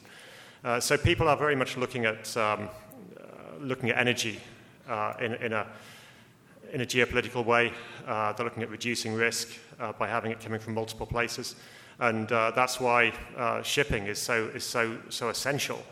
[0.66, 2.68] Uh, so people are very much looking at um,
[3.20, 3.24] uh,
[3.60, 4.40] looking at energy
[4.90, 5.68] uh, in a
[6.74, 7.72] in a geopolitical way.
[8.08, 9.50] They're looking at reducing risk
[10.00, 11.56] by having it coming from multiple places.
[12.00, 13.14] And that's why
[13.64, 15.84] shipping is so is so, so essential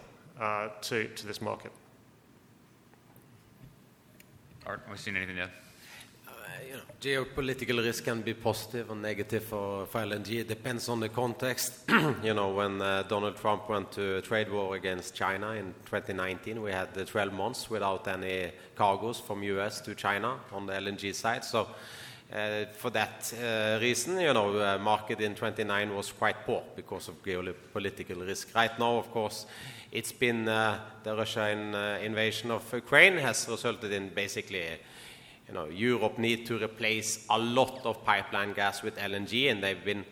[0.82, 1.72] to to this market.
[4.66, 5.38] Art, have we seen anything
[6.74, 7.00] yet?
[7.00, 10.40] Geopolitical risk can be positive or negative for LNG.
[10.42, 11.74] It depends on the context.
[12.24, 16.62] You know, when uh, Donald Trump went to a trade war against China in 2019,
[16.62, 19.82] we had the 12 months without any cargoes from U.S.
[19.82, 21.44] to China on the LNG side.
[21.44, 21.68] So
[22.32, 27.08] uh, for that uh, reason, you know, the market in 2019 was quite poor because
[27.10, 28.56] of geopolitical risk.
[28.56, 29.46] Right now, of course,
[29.92, 34.80] it's been the Russian invasion of Ukraine has resulted in basically
[35.72, 39.52] Europe need to replace a lot of pipeline gas with LNG.
[39.52, 40.06] And they've been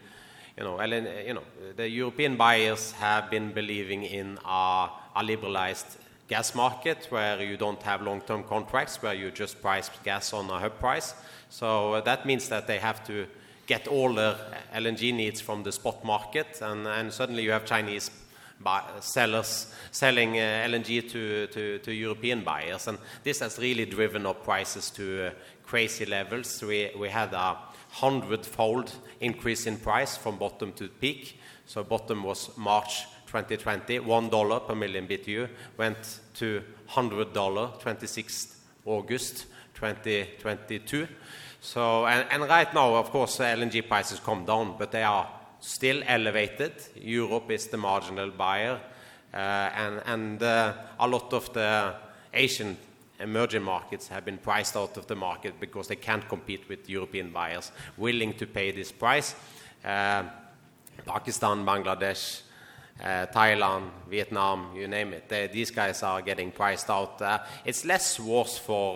[0.57, 1.43] you know,
[1.75, 7.81] the European buyers have been believing in a a liberalized gas market where you don't
[7.83, 11.13] have long-term contracts, where you just price gas on a hub price.
[11.49, 13.27] So uh, that means that they have to
[13.67, 14.37] get all their
[14.73, 16.61] LNG needs from the spot market.
[16.61, 18.09] and, And suddenly, you have Chinese
[18.99, 22.87] sellers selling uh, LNG to European buyers.
[22.87, 25.31] And this has really driven up prices to uh,
[25.65, 26.61] crazy levels.
[26.63, 27.57] We had a
[27.89, 31.39] hundredfold increase in price from bottom to peak.
[31.65, 35.47] So bottom was March 2020, $1 per million BTU,
[35.77, 37.33] went to $100,
[37.81, 39.45] 26th August
[39.75, 41.07] 2022.
[41.61, 45.29] So, And right now, of course, LNG prices come down, but they are
[45.61, 46.73] still elevated.
[46.95, 48.79] Europe is the marginal buyer.
[49.33, 49.37] Uh,
[50.05, 51.93] and uh, a lot of the
[52.33, 52.75] Asian
[53.19, 57.29] emerging markets have been priced out of the market because they can't compete with European
[57.31, 59.35] buyers willing to pay this price.
[59.85, 60.23] Uh,
[61.05, 62.41] Pakistan, Bangladesh,
[63.01, 65.51] Thailand, Vietnam, you name it.
[65.51, 67.19] These guys are getting priced out.
[67.65, 68.95] It's less worse for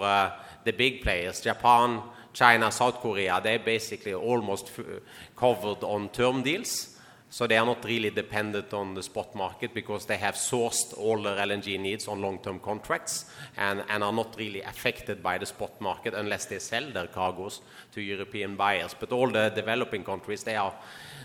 [0.64, 1.42] the big players.
[1.42, 2.04] Japan,
[2.36, 4.70] China, South Korea, they're basically almost
[5.38, 6.92] covered on term deals.
[7.30, 11.22] So they are not really dependent on the spot market because they have sourced all
[11.22, 13.26] their LNG needs on long-term contracts
[13.58, 17.62] and and are not really affected by the spot market unless they sell their cargoes
[17.94, 18.96] to European buyers.
[19.00, 20.74] But all the developing countries, they are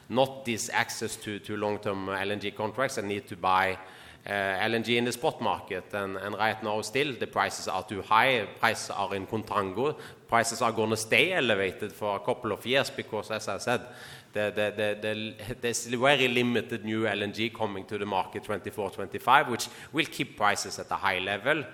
[0.09, 3.79] not this access to, to long-term LNG contracts and need to buy
[4.26, 5.94] Eh, LNG in the spot market.
[5.94, 8.46] And right now, still, the prices are too high.
[8.59, 9.96] Prices are in contango.
[10.28, 13.80] Prices are going to stay elevated for a couple of years because, as I said,
[14.33, 20.78] there's very limited new LNG coming to the market 2024, 2025, which will keep prices
[20.78, 21.64] at a high level.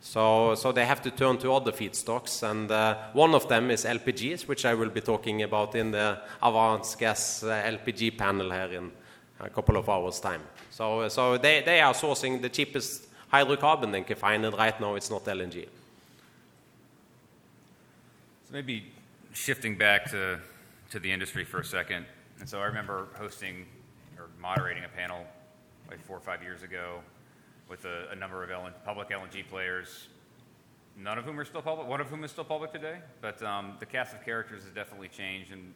[0.00, 2.42] So they have to turn to other feedstocks.
[2.42, 6.18] And uh, one of them is LPGs, which I will be talking about in the
[6.42, 8.90] Avance Gas uh, LPG panel here in
[9.38, 10.42] a couple of hours' time.
[10.72, 14.94] So, so they, they are sourcing the cheapest hydrocarbon they can find, and right now
[14.94, 15.64] it's not LNG.
[18.46, 18.86] So maybe
[19.34, 20.38] shifting back to,
[20.90, 22.06] to the industry for a second.
[22.40, 23.66] And so I remember hosting
[24.18, 25.26] or moderating a panel
[25.90, 27.00] like four or five years ago
[27.68, 30.08] with a, a number of public LNG players,
[30.98, 32.96] none of whom are still public, one of whom is still public today.
[33.20, 35.74] But um, the cast of characters has definitely changed, and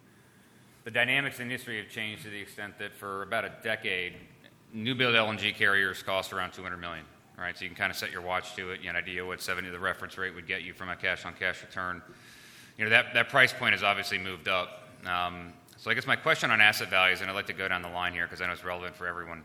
[0.85, 4.15] the dynamics in the industry have changed to the extent that for about a decade,
[4.77, 7.05] new build LNG carriers cost around 200 million.
[7.39, 8.81] Right, so you can kind of set your watch to it.
[8.81, 11.63] You have an idea what 70 the reference rate would get you from a cash-on-cash
[11.63, 12.01] return.
[12.79, 14.89] You know that, that price point has obviously moved up.
[15.05, 17.83] Um, so I guess my question on asset values, and I'd like to go down
[17.83, 19.45] the line here because I know it's relevant for everyone.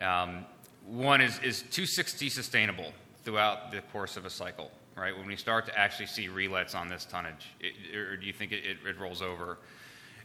[0.00, 0.44] Um,
[0.86, 2.92] one is is 260 sustainable
[3.24, 5.16] throughout the course of a cycle, right?
[5.16, 8.50] When we start to actually see relets on this tonnage, it, or do you think
[8.50, 9.58] it, it, it rolls over?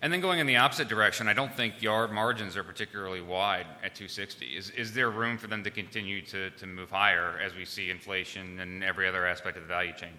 [0.06, 3.66] And then going in the opposite direction, I don't think yard margins are particularly wide
[3.84, 4.46] at 260.
[4.46, 7.90] Is, is there room for them to continue to, to move higher as we see
[7.90, 10.12] inflation and every other aspect of the value chain?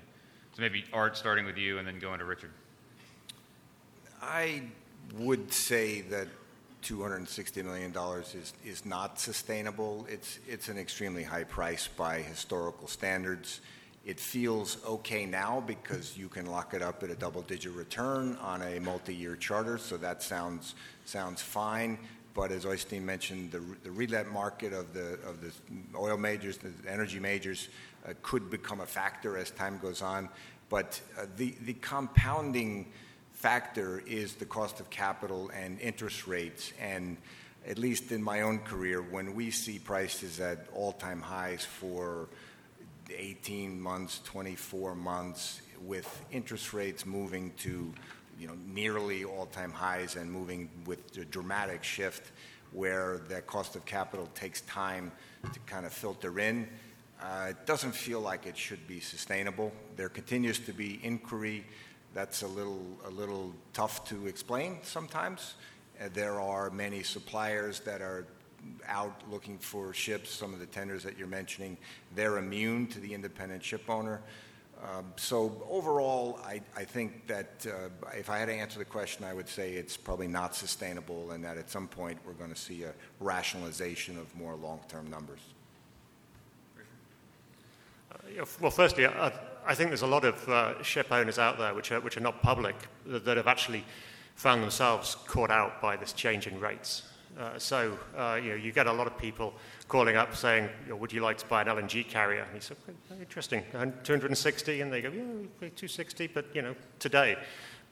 [0.54, 2.50] So maybe Art, starting with you, and then going to Richard.
[4.20, 4.62] I
[5.18, 6.26] would say that
[6.82, 7.94] $260 million
[8.34, 10.04] is, is not sustainable.
[10.10, 13.60] It's, it's an extremely high price by historical standards.
[14.06, 18.62] It feels okay now because you can lock it up at a double-digit return on
[18.62, 20.74] a multi-year charter, so that sounds
[21.42, 21.98] fine.
[22.32, 25.18] But as Oystein mentioned, the, relet market of the
[25.96, 27.68] oil majors, the energy majors,
[28.08, 30.28] uh, could become a factor as time goes on.
[30.68, 32.92] But uh, the the compounding
[33.32, 36.72] factor is the cost of capital and interest rates.
[36.80, 37.16] And
[37.66, 42.28] at least in my own career, when we see prices at all-time highs for
[43.10, 47.92] 18 months, 24 months, with interest rates moving to
[48.38, 52.32] you know, nearly all-time highs and moving with a dramatic shift
[52.72, 55.10] where the cost of capital takes time
[55.52, 56.68] to kind of filter in.
[57.20, 59.72] Uh, it doesn't feel like it should be sustainable.
[59.96, 61.64] There continues to be inquiry.
[62.12, 65.54] That's a little, a little tough to explain sometimes.
[65.98, 68.26] Uh, there are many suppliers that are
[68.86, 71.76] out looking for ships, some of the tenders that you're mentioning,
[72.14, 74.20] they're immune to the independent ship owner.
[74.82, 79.24] Um, so overall, I, I think that uh, if I had to answer the question,
[79.24, 82.60] I would say it's probably not sustainable and that at some point we're going to
[82.60, 85.40] see a rationalization of more long-term numbers.
[88.12, 89.32] Uh, well, firstly, I,
[89.66, 92.20] I, think there's a lot of uh, ship owners out there which are, which are
[92.20, 92.76] not public
[93.06, 93.84] that, that have actually
[94.34, 97.02] found themselves caught out by this change in rates.
[97.38, 99.52] Uh, so uh, you know, you get a lot of people
[99.88, 102.74] calling up saying, "Would you like to buy an LNG carrier?" And you say,
[103.20, 103.62] "Interesting,
[104.04, 105.22] 260," and they go, "Yeah,
[105.60, 107.36] 260, but you know, today."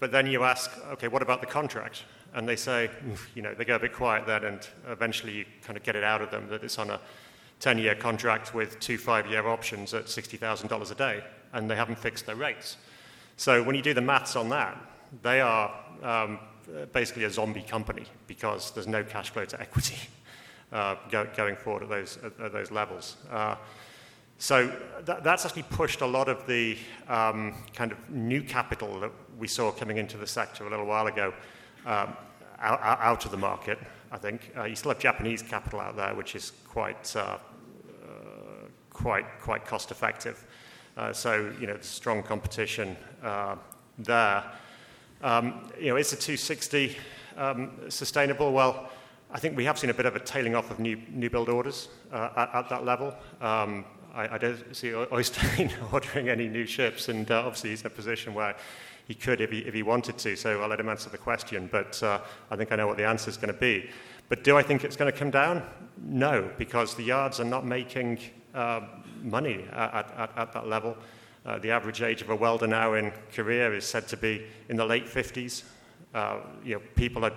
[0.01, 2.05] But then you ask, "Okay, what about the contract?"
[2.35, 2.91] And they say,
[3.37, 6.03] you know, they go a bit quiet then, and eventually you kind of get it
[6.03, 7.01] out of them that it's on a
[7.61, 12.35] 10-year contract with two five-year options at $60,000 a day, and they haven't fixed their
[12.35, 12.77] rates.
[13.37, 14.77] So when you do the maths on that,
[15.23, 16.41] they are um,
[16.93, 19.97] basically a zombie company because there's no cash flow to equity
[20.73, 23.17] uh, go, going forward at those, at, at those levels.
[23.31, 23.57] Uh,
[24.39, 24.71] so
[25.05, 26.77] that, that's actually pushed a lot of the
[27.09, 31.07] um, kind of new capital that we saw coming into the sector a little while
[31.07, 31.33] ago
[31.87, 32.17] um,
[32.59, 33.79] out, out, of the market,
[34.11, 34.51] I think.
[34.57, 37.39] Uh, you still have Japanese capital out there, which is quite, uh, uh,
[38.91, 40.45] quite, quite cost effective.
[41.13, 42.97] so, you know, strong competition
[43.99, 44.45] there.
[45.25, 46.99] Um, you know, is the 260
[47.39, 48.53] um, sustainable?
[48.53, 48.91] Well,
[49.33, 51.49] I think we have seen a bit of a tailing off of new, new build
[51.49, 53.15] orders uh, at, at, that level.
[53.41, 57.87] Um, I, I, don't see Oystein ordering any new ships, and uh, obviously he's in
[57.87, 58.55] a position where
[59.09, 61.71] he could if he, if he wanted to, so I'll let him answer the question,
[61.73, 63.89] but uh, I think I know what the answer is going to be.
[64.29, 65.63] But do I think it's going to come down?
[66.03, 68.19] No, because the yards are not making
[68.55, 68.83] uh,
[69.23, 70.99] money at, at, at that level.
[71.45, 74.77] Uh, the average age of a welder now in Korea is said to be in
[74.77, 75.63] the late 50s.
[76.15, 77.33] Uh, you know, people are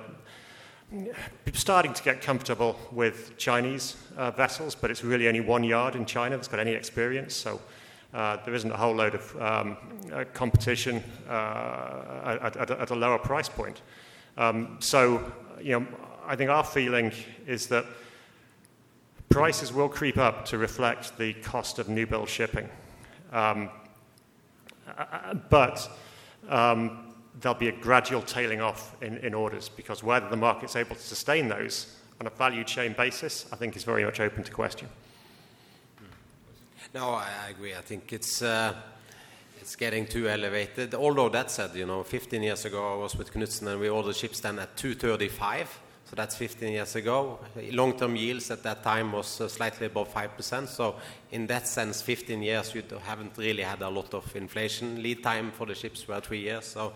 [1.54, 6.06] starting to get comfortable with Chinese uh, vessels, but it's really only one yard in
[6.06, 7.36] China that's got any experience.
[7.36, 7.60] So
[8.14, 9.78] uh, there isn't a whole load of um,
[10.14, 13.82] uh, competition uh, at, at, at, a lower price point.
[14.38, 15.30] Um, so,
[15.62, 15.88] you know,
[16.26, 17.12] I think our feeling
[17.46, 17.86] is that
[19.28, 22.70] prices will creep up to reflect the cost of new build shipping.
[23.34, 23.70] Um,
[25.50, 25.90] but
[26.50, 30.96] um, there'll be a gradual tailing off in, in orders because whether the market's able
[30.96, 34.52] to sustain those on a value chain basis, I think is very much open to
[34.52, 34.90] question.
[36.94, 37.76] No, I agree.
[37.76, 38.74] I think it's uh,
[39.60, 40.96] it's getting too elevated.
[40.96, 44.16] Although that said, you know, 15 years ago I was with Knutsen and we ordered
[44.16, 45.80] ships then at 235.
[46.10, 47.38] So that's 15 years ago.
[47.72, 50.68] Long-term yields at that time was uh, slightly above 5%.
[50.70, 50.96] So
[51.32, 55.04] in that sense, 15 years, you haven't really had a lot of inflation.
[55.04, 56.64] Lead time for the ships were three years.
[56.64, 56.94] So,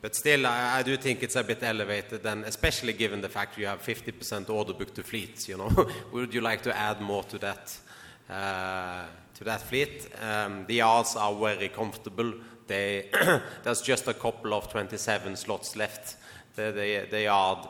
[0.00, 3.56] but still, I, I do think it's a bit elevated, and especially given the fact
[3.58, 5.48] you have 50% order book to fleets.
[5.48, 7.78] You know, would you like to add more to that?
[8.28, 12.34] Uh, to that fleet, um, the yards are very comfortable.
[12.66, 13.08] They,
[13.62, 16.16] there's just a couple of 27 slots left.
[16.56, 17.68] The, the, the yard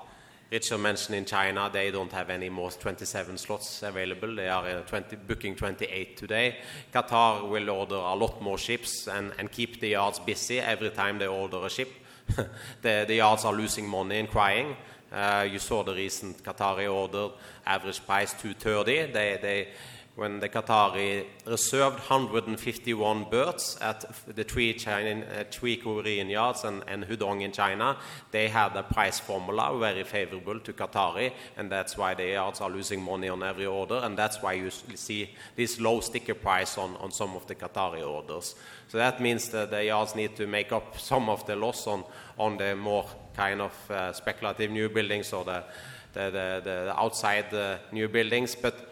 [0.53, 4.36] Richard mentioned in China, they don't have any more 27 slots available.
[4.36, 6.57] They are uh, 20, booking 28 today.
[6.92, 11.26] Qatar will order a lot more ships and, keep the yards busy every time they
[11.26, 11.88] order a ship.
[12.82, 14.76] the, yards are losing money and crying.
[15.11, 17.30] Uh, you saw the recent Qatari order,
[17.64, 19.72] average price 230.
[20.15, 26.83] When the Qatari reserved 151 berths at the three, China, uh, three Korean yards and,
[26.87, 27.97] and Hudong in China,
[28.31, 32.69] they had a price formula very favorable to Qatari, and that's why the yards are
[32.69, 36.95] losing money on every order, and that's why you see this low sticker price on,
[36.97, 38.55] on some of the Qatari orders.
[38.89, 42.05] So that means that the yards need to make up some of the loss on,
[42.39, 45.65] on the more kind of uh, speculative new buildings or the,
[46.13, 48.91] the, the, the outside uh, new buildings, but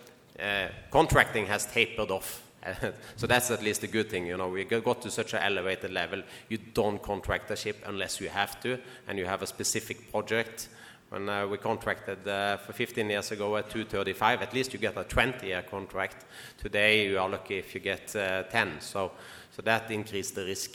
[0.90, 2.42] contracting has tapered off.
[3.16, 4.26] so that's at least a good thing.
[4.26, 6.22] You know, we got to such an elevated level.
[6.48, 8.78] You don't contract a ship unless you have to,
[9.08, 10.68] and you have a specific project.
[11.08, 14.96] When uh, we contracted uh, for 15 years ago at 235, at least you get
[14.96, 16.24] a 20-year contract.
[16.56, 18.80] Today you are lucky if you get uh, 10.
[18.80, 19.10] So,
[19.50, 20.70] so that increased the risk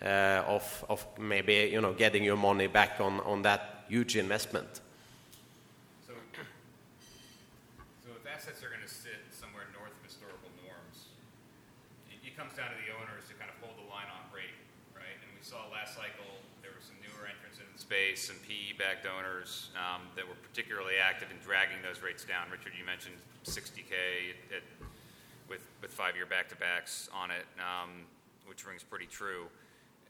[0.00, 4.80] uh, of, of maybe you know getting your money back on, on that huge investment.
[17.90, 22.46] Space some PE-backed owners um, that were particularly active in dragging those rates down.
[22.46, 24.62] Richard, you mentioned 60K at,
[25.48, 28.06] with, with five-year back-to-backs on it, um,
[28.46, 29.50] which rings pretty true.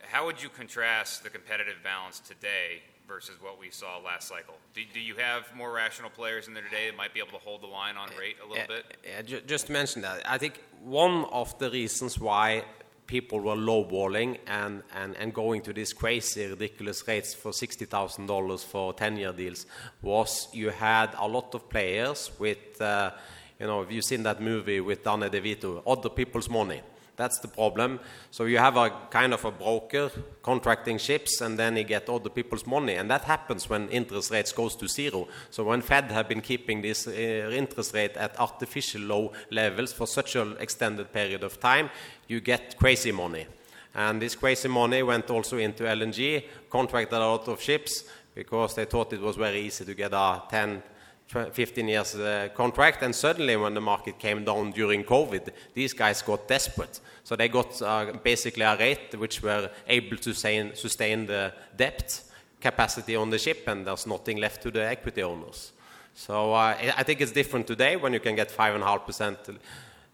[0.02, 4.54] How would you contrast the competitive balance today versus what we saw last cycle?
[4.72, 7.44] Do, do, you have more rational players in there today that might be able to
[7.44, 8.84] hold the line on rate a little eh, bit?
[9.04, 12.64] Eh, yeah just to mention that, I think one of the reasons why
[13.08, 18.92] people were lowballing and, and, and going to these crazy, ridiculous rates for $60,000 for
[18.92, 19.66] 10 year deals
[20.00, 23.10] was you had a lot of players with, uh,
[23.58, 26.80] you know, if you've seen that movie with Danny DeVito, other people's money.
[27.20, 28.00] That's the problem.
[28.30, 30.10] So you have a kind of a broker
[30.42, 34.52] contracting ships, and then he get other people's money, and that happens when interest rates
[34.52, 35.28] goes to zero.
[35.50, 40.06] So when Fed have been keeping this uh, interest rate at artificial low levels for
[40.06, 41.90] such an extended period of time,
[42.26, 43.46] you get crazy money.
[43.94, 48.04] And this crazy money went also into LNG, contracted a lot of ships
[48.34, 50.82] because they thought it was very easy to get a 10
[51.30, 56.22] 15 years uh, contract, and suddenly when the market came down during COVID, these guys
[56.22, 57.00] got desperate.
[57.22, 62.20] So they got uh, basically a rate which were able to sustain, sustain the debt
[62.60, 65.72] capacity on the ship, and there's nothing left to the equity owners.
[66.14, 69.06] So uh, I think it's different today when you can get five and a half
[69.06, 69.38] percent,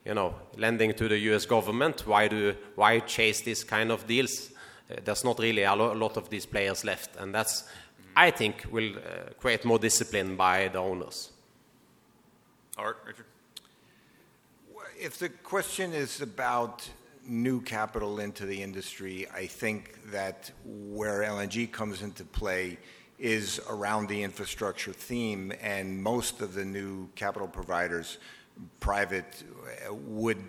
[0.04, 1.46] you know, lending to the U.S.
[1.46, 2.06] government.
[2.06, 4.50] Why do why chase this kind of deals?
[4.90, 7.64] Uh, there's not really a lot of these players left, and that's
[8.16, 11.30] I think will uh, create more discipline by the owners.
[12.78, 13.26] Art, Richard?
[14.98, 16.88] If the question is about
[17.26, 22.78] new capital into the industry, I think that where LNG comes into play
[23.18, 28.16] is around the infrastructure theme, and most of the new capital providers,
[28.80, 29.44] private,
[29.86, 30.42] uh, would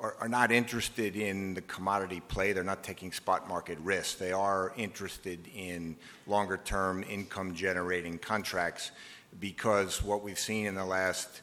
[0.00, 2.52] are, are, not interested in the commodity play.
[2.52, 4.18] They're not taking spot market risk.
[4.18, 5.96] They are interested in
[6.26, 8.90] longer term income generating contracts
[9.38, 11.42] because what we've seen in the last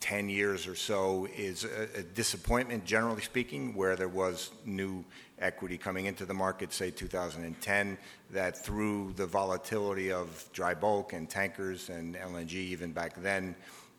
[0.00, 5.04] 10 years or so is a, a disappointment, generally speaking, where there was new
[5.38, 7.96] equity coming into the market, say 2010,
[8.30, 13.54] that through the volatility of dry bulk and tankers and LNG, even back then,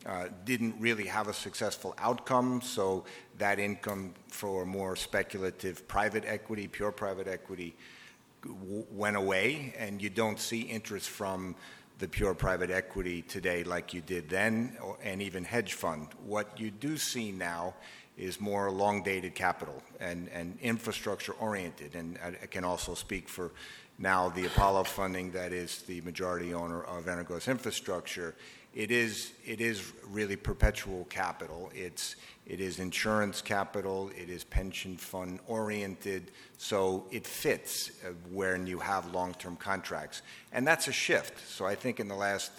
[0.06, 3.06] uh, didn't really have a successful outcome, so
[3.38, 7.76] that income for more speculative private equity, pure private equity,
[8.44, 11.56] w- went away, and you don't see interest from
[12.00, 16.08] the pure private equity today like you did then, or, and even hedge fund.
[16.26, 17.76] What you do see now
[18.18, 23.30] is more long dated capital and, and infrastructure oriented, and I, I can also speak
[23.30, 23.52] for
[24.00, 28.36] now the Apollo funding that is the majority owner of Energos Infrastructure
[28.74, 31.72] it is it is really perpetual capital.
[31.76, 32.16] It's
[32.46, 34.10] it is insurance capital.
[34.18, 36.32] It is pension fund oriented.
[36.58, 41.48] So it fits uh, when you have long term contracts, and that's a shift.
[41.48, 42.52] So I think in the last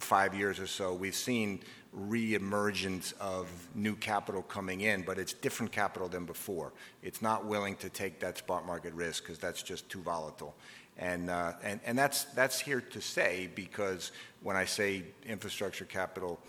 [0.00, 1.60] five years or so, we've seen
[1.92, 6.72] re-emergence of new capital coming in, but it's different capital than before.
[7.02, 10.56] It's not willing to take that spot market risk because that's just too volatile.
[10.96, 16.40] And, uh, and, and that's, that's here to stay because when I say infrastructure capital,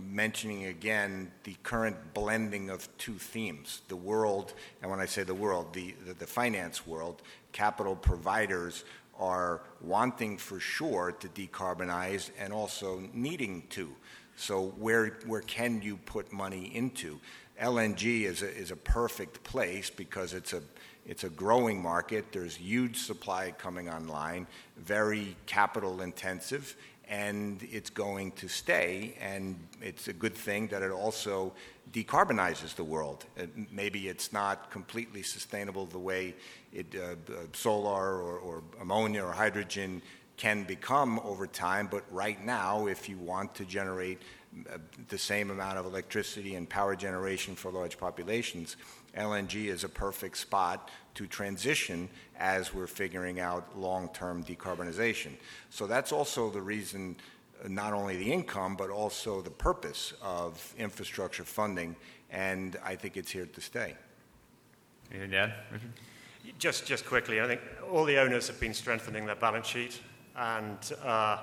[0.00, 5.34] mentioning again the current blending of two themes the world, and when I say the
[5.34, 7.22] world, the, the, the, finance world,
[7.52, 8.84] capital providers
[9.18, 13.94] are wanting for sure to decarbonize and also needing to.
[14.36, 17.20] So, where, where can you put money into?
[17.60, 20.62] LNG is a, is a perfect place because it's a,
[21.06, 22.32] it's a growing market.
[22.32, 24.46] There's huge supply coming online,
[24.76, 26.76] very capital intensive,
[27.08, 29.16] and it's going to stay.
[29.20, 31.52] And it's a good thing that it also
[31.92, 33.24] decarbonizes the world.
[33.36, 36.34] It, maybe it's not completely sustainable the way
[36.72, 40.02] it, uh, uh, solar or, or ammonia or hydrogen
[40.36, 44.22] can become over time, but right now, if you want to generate
[44.72, 44.78] uh,
[45.08, 48.76] the same amount of electricity and power generation for large populations,
[49.16, 52.08] LNG is a perfect spot to transition
[52.38, 55.32] as we're figuring out long term decarbonization.
[55.70, 57.16] So that's also the reason,
[57.68, 61.96] not only the income, but also the purpose of infrastructure funding,
[62.30, 63.94] and I think it's here to stay.
[65.10, 65.90] Anything to add, Richard?
[66.58, 70.00] Just, just quickly, I think all the owners have been strengthening their balance sheet,
[70.36, 71.38] and uh,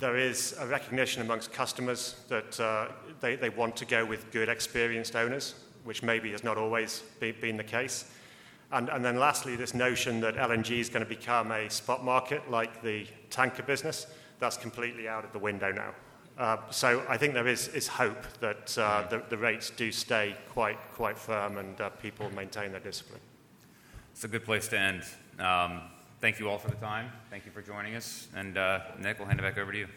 [0.00, 2.88] there is a recognition amongst customers that uh,
[3.20, 5.54] they, they want to go with good, experienced owners
[5.84, 8.04] which maybe has not always be, been the case.
[8.72, 12.48] And, and, then lastly, this notion that LNG is going to become a spot market
[12.50, 14.06] like the tanker business,
[14.38, 15.92] that's completely out of the window now.
[16.38, 20.34] Uh, so I think there is, is hope that uh, the, the, rates do stay
[20.48, 23.20] quite, quite firm and uh, people maintain their discipline.
[24.12, 25.02] It's a good place to end.
[25.38, 25.82] Um,
[26.20, 27.10] thank you all for the time.
[27.28, 28.28] Thank you for joining us.
[28.34, 29.88] And uh, Nick, we'll hand it back over to you.